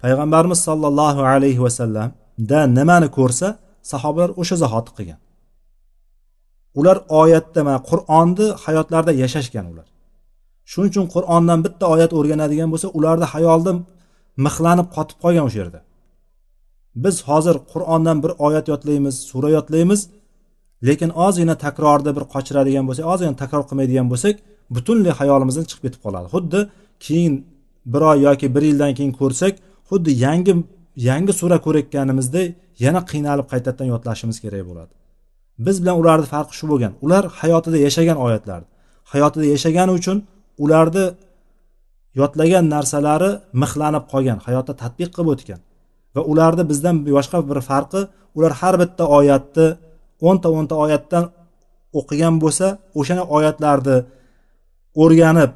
[0.02, 3.48] Payg'ambarimiz sollallohu alayhi vasallamda nimani ko'rsa
[3.92, 5.20] sahobalar o'sha zahoti qilgan.
[6.80, 9.86] Ular oyatda mana qur'onni hayotlarida yashashgan ular.
[10.70, 13.72] Shuning uchun qur'ondan bitta oyat o'rganadigan bo'lsa ularni hayolda
[14.46, 15.80] mixlanib qotib qolgan o'sha yerda.
[16.94, 20.08] Biz hozir qur'ondan bir oyat yodlaymiz sura yodlaymiz
[20.86, 24.34] lekin ozgina takrorda bir qochiradigan bo'lsak ozgina takror qilmaydigan bo'lsak
[24.74, 26.26] butunlay hayolimizdan chiqib ketib qoladi.
[26.34, 26.60] Xuddi
[27.04, 27.34] keyin
[27.92, 29.54] bir oy yoki bir yildan keyin ko'rsak
[29.90, 30.54] xuddi yangi
[31.08, 32.42] yangi sura ko'rayotganimizda
[32.84, 34.92] yana qiynalib qaytadan yodlashimiz kerak bo'ladi.
[35.66, 36.92] Biz bilan ularni farqi shu bo'lgan.
[37.04, 38.60] Ular hayotida yashagan oyatlar
[39.12, 40.16] hayotida yashagani uchun
[40.64, 41.06] ularni
[42.20, 43.30] yodlagan narsalari
[43.62, 45.60] mixlanib qolgan hayotda tadbiq qilib o'tgan.
[46.14, 48.00] Va ularni bizdan boshqa bir farqi
[48.36, 49.66] ular har bitta oyatni
[50.28, 51.24] o'nta o'nta oyatdan
[51.98, 52.66] o'qigan bo'lsa
[53.00, 53.96] o'sha oyatlarni
[55.02, 55.50] o'rganib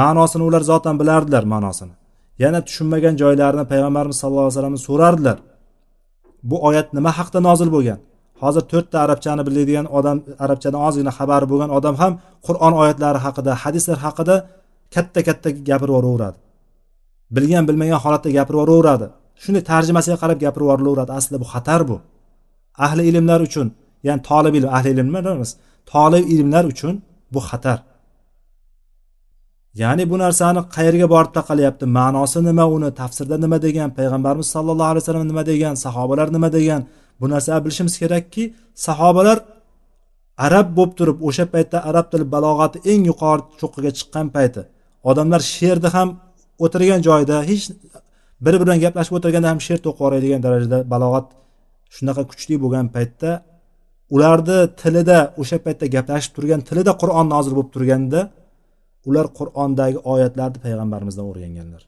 [0.00, 1.94] ma'nosini ular zotan bilardilar ma'nosini.
[2.42, 5.38] Yana tushunmagan joylarini payg'ambarimiz sallallohu alayhi vasallam so'rardilar.
[6.50, 7.98] Bu oyat nima haqida nozil bo'lgan?
[8.42, 12.12] Hozir to'rtta arabchani biladigan odam arabchadan ozgina xabari bo'lgan odam ham
[12.46, 14.34] qur'on oyatlari haqida hadislar haqida
[14.94, 16.38] katta katta gapirib yuboraveradi.
[17.36, 19.06] Bilgan bilmagan holatda gapirib yuboraveradi.
[19.42, 21.96] Shunday tarjimasiga qarab gapirib yuborilaveradi aslida bu xatar bu.
[22.86, 23.68] Ahli ilmlar uchun
[24.06, 25.50] ya'ni tolib ilm ahli ilmlar emas
[25.92, 26.94] tolib ilmlar uchun
[27.34, 27.78] bu xatar.
[29.82, 32.88] Ya'ni bu narsani qayerga borib taqalyapti ma'nosi nima uni?
[33.00, 33.88] Tafsirda nima degan?
[33.98, 35.74] Payg'ambarimiz sallallohu alayhi vasallam nima degan?
[35.84, 36.80] Sahobalar nima degan?
[37.20, 38.44] Bu narsani bilishimiz kerakki
[38.86, 39.38] sahobalar
[40.46, 44.60] arab bo'lib turib o'sha paytda arab tili balog'ati eng yuqori cho'qqiga chiqqan payti.
[45.10, 46.08] Odamlar she'rni ham
[46.64, 47.64] o'tirgan joyida hech
[48.44, 51.26] biri bilan gaplashib o'tirganda ham she'r to'qib yuboradigan darajada balog'at
[51.96, 53.30] shunaqa kuchli bo'lgan paytda
[54.14, 58.20] ularni tilida o'sha paytda gaplashib turgan tilida qur'on nozil bo'lib turganda
[59.08, 61.82] ular qur'ondagi oyatlarni payg'ambarimizdan o'rganganlar.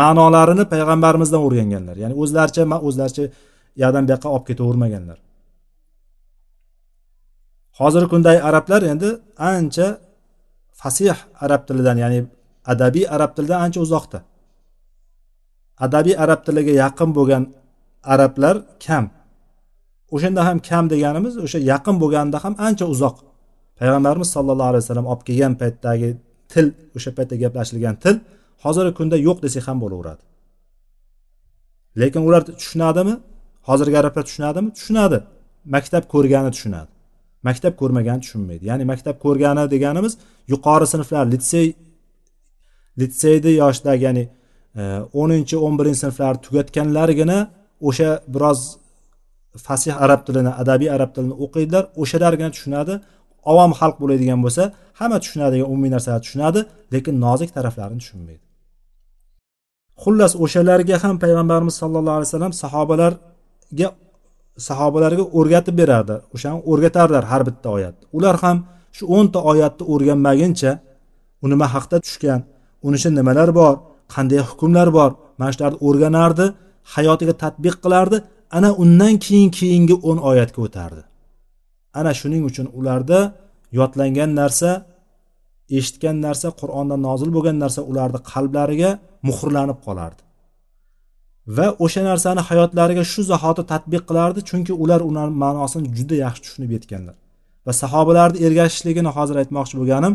[0.00, 1.96] Ma'nolarini payg'ambarimizdan o'rganganlar.
[2.02, 3.24] Ya'ni o'zlaricha o'zlaricha
[3.82, 5.18] yoqdan bu yoqqa olib ketavermaganlar.
[7.80, 9.08] Hozirgi kundagi arablar endi
[9.52, 9.86] ancha
[10.80, 12.20] fasih arab tilidan ya'ni
[12.72, 14.18] adabiy arab tilidan ancha uzoqda.
[15.78, 17.42] Adabiy arab tiliga yaqin bo'lgan
[18.14, 18.56] arablar
[18.86, 19.04] kam.
[20.14, 23.16] O'shanda ham kam deganimiz o'sha yaqin bo'lganda ham ancha uzoq.
[23.78, 26.10] Payg'ambarimiz sollallohu alayhi vasallam olib kelgan paytdagi
[26.52, 28.14] til o'sha paytda gaplashilgan til
[28.64, 30.22] hozirgi kunda yo'q desak ham bo'laveradi.
[32.00, 33.14] Lekin ular tushunadimi?
[33.68, 34.68] Hozirgi arablar tushunadimi?
[34.78, 35.18] Tushunadi.
[35.74, 36.90] Maktab ko'rgani tushunadi.
[37.46, 38.62] Maktab ko'rmagani tushunmaydi.
[38.70, 40.12] Ya'ni maktab ko'rgani deganimiz
[40.52, 41.66] yuqori sinflar litsey
[43.00, 44.24] litseyni yoshidagi ya'ni
[45.20, 47.38] o'ninchi o'n birinchi sinflarni tugatganlargina
[47.88, 48.60] o'sha biroz
[49.66, 51.84] fasih arab tilini adabiy arab tilini o'qiydilar.
[52.02, 52.94] O'shalargina tushunadi.
[53.52, 54.62] Ovom xalq bo'ladigan bo'lsa
[55.00, 56.60] hamma tushunadigan umumiy narsalarni tushunadi
[56.94, 58.44] lekin nozik taraflarini tushunmaydi.
[60.02, 63.88] Xullas o'shalarga ham payg'ambarimiz sallallohu alayhi vasallam sahobalarga
[64.68, 66.14] sahobalarga o'rgatib berardi.
[66.34, 68.56] O'shani o'rgatardilar har bitta oyat ular ham
[68.96, 70.72] shu o'nta oyatni o'rganmaguncha
[71.42, 72.40] u nima haqda tushgan
[72.86, 73.74] uni ichida nimalar bor
[74.14, 75.10] qanday hukmlar bor?
[75.38, 76.46] Mana shularni o'rganardi
[76.94, 78.16] hayotiga tadbiq qilardi.
[78.56, 81.02] Ana undan keyin keyingi o'n oyatga o'tardi.
[81.98, 83.20] Ana shuning uchun ularda
[83.78, 84.70] yodlangan narsa
[85.78, 88.90] eshitgan narsa qur'ondan nozil bo'lgan narsa ularni qalblariga
[89.28, 90.22] muhrlanib qolardi.
[91.56, 96.70] Va o'sha narsani hayotlariga shu zahoti tadbiq qilardi chunki ular ular ma'nosini juda yaxshi tushunib
[96.76, 97.16] yetganlar.
[97.66, 100.14] Va sahobalarni ergashishligini hozir aytmoqchi bo'lganim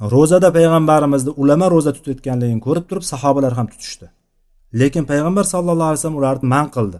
[0.00, 4.06] ro'zada payg'ambarimizni ulama ro'za tutayotganligini ko'rib turib sahobalar ham tutishdi.
[4.80, 6.98] Lekin payg'ambar sallallohu alayhi vasallam ularni man qildi.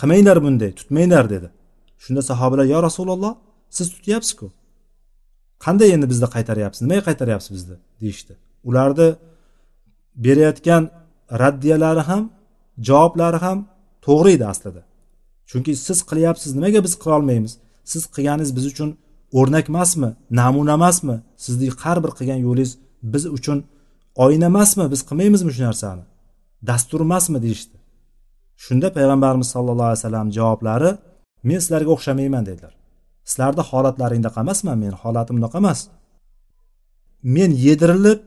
[0.00, 1.48] Qilmanglar bunday tutmanglar dedi.
[2.04, 3.34] Shunda sahobalar yo rasululloh
[3.76, 4.46] siz tutyapsizku.
[5.64, 6.80] Qanday endi bizni qaytaryapsiz?
[6.84, 7.76] Nimaga qaytaryapsiz bizni?
[8.00, 8.32] deyishdi.
[8.68, 9.08] Ularni
[10.24, 10.82] berayotgan
[11.42, 12.22] raddiyalari ham
[12.88, 13.58] javoblari ham
[14.06, 14.82] to'g'ri edi aslida.
[15.50, 17.52] Chunki siz qilyapsiz nimaga biz qilolmaymiz?
[17.92, 18.90] Siz qilganingiz biz uchun
[19.38, 22.72] o'rnak emasmi namuna emasmi sizni har bir qilgan yo'lingiz
[23.12, 23.58] biz uchun
[24.24, 26.04] oyna emasmi biz qilmaymizmi shu narsani?
[26.68, 27.76] Dastur emasmi deyishdi.
[28.64, 30.90] Shunda payg'ambarimiz sallallohu alayhi vasallam javoblari
[31.48, 32.74] men sizlarga o'xshamayman dedilar.
[33.30, 35.80] Sizlarni holatlaringdaqa emasman meni holatim unaqa emas.
[37.36, 38.20] Men yedirilib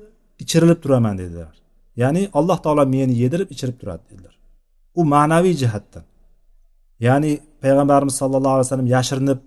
[0.44, 1.54] ichirilib turaman dedilar.
[2.02, 4.36] Ya'ni alloh taolo meni yedirib ichirib turadi dedilar.
[5.00, 6.04] U ma'naviy jihatdan.
[7.08, 7.32] Ya'ni
[7.64, 9.40] payg'ambarimiz sallallohu alayhi vasallam yashirinib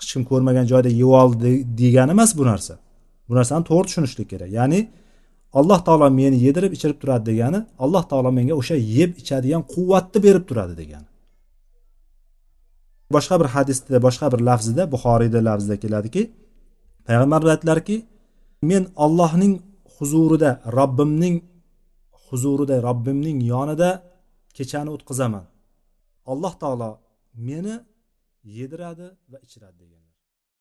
[0.00, 2.74] hech kim ko'rmagan joyda yeb oldi degani emas bu narsa.
[3.28, 4.50] Bu narsani to'g'ri tushunishlik kerak.
[4.58, 4.80] Ya'ni
[5.58, 10.44] alloh taolo meni yedirib ichirib turadi degani alloh taolo menga o'sha yeb ichadigan quvvatni berib
[10.48, 11.08] turadi degani.
[13.14, 16.22] Boshqa bir hadisda boshqa bir lafzida buxoriyda lafzida keladiki
[17.06, 17.96] payg'ambar aytdilarki
[18.70, 19.52] men ollohning
[19.96, 21.36] huzurida robbimning
[22.26, 23.90] huzurida robbimning yonida
[24.56, 25.44] kechani o'tkazaman.
[26.32, 26.90] Alloh taolo
[27.48, 27.74] meni
[28.44, 29.99] yediradi va ichiradi degan.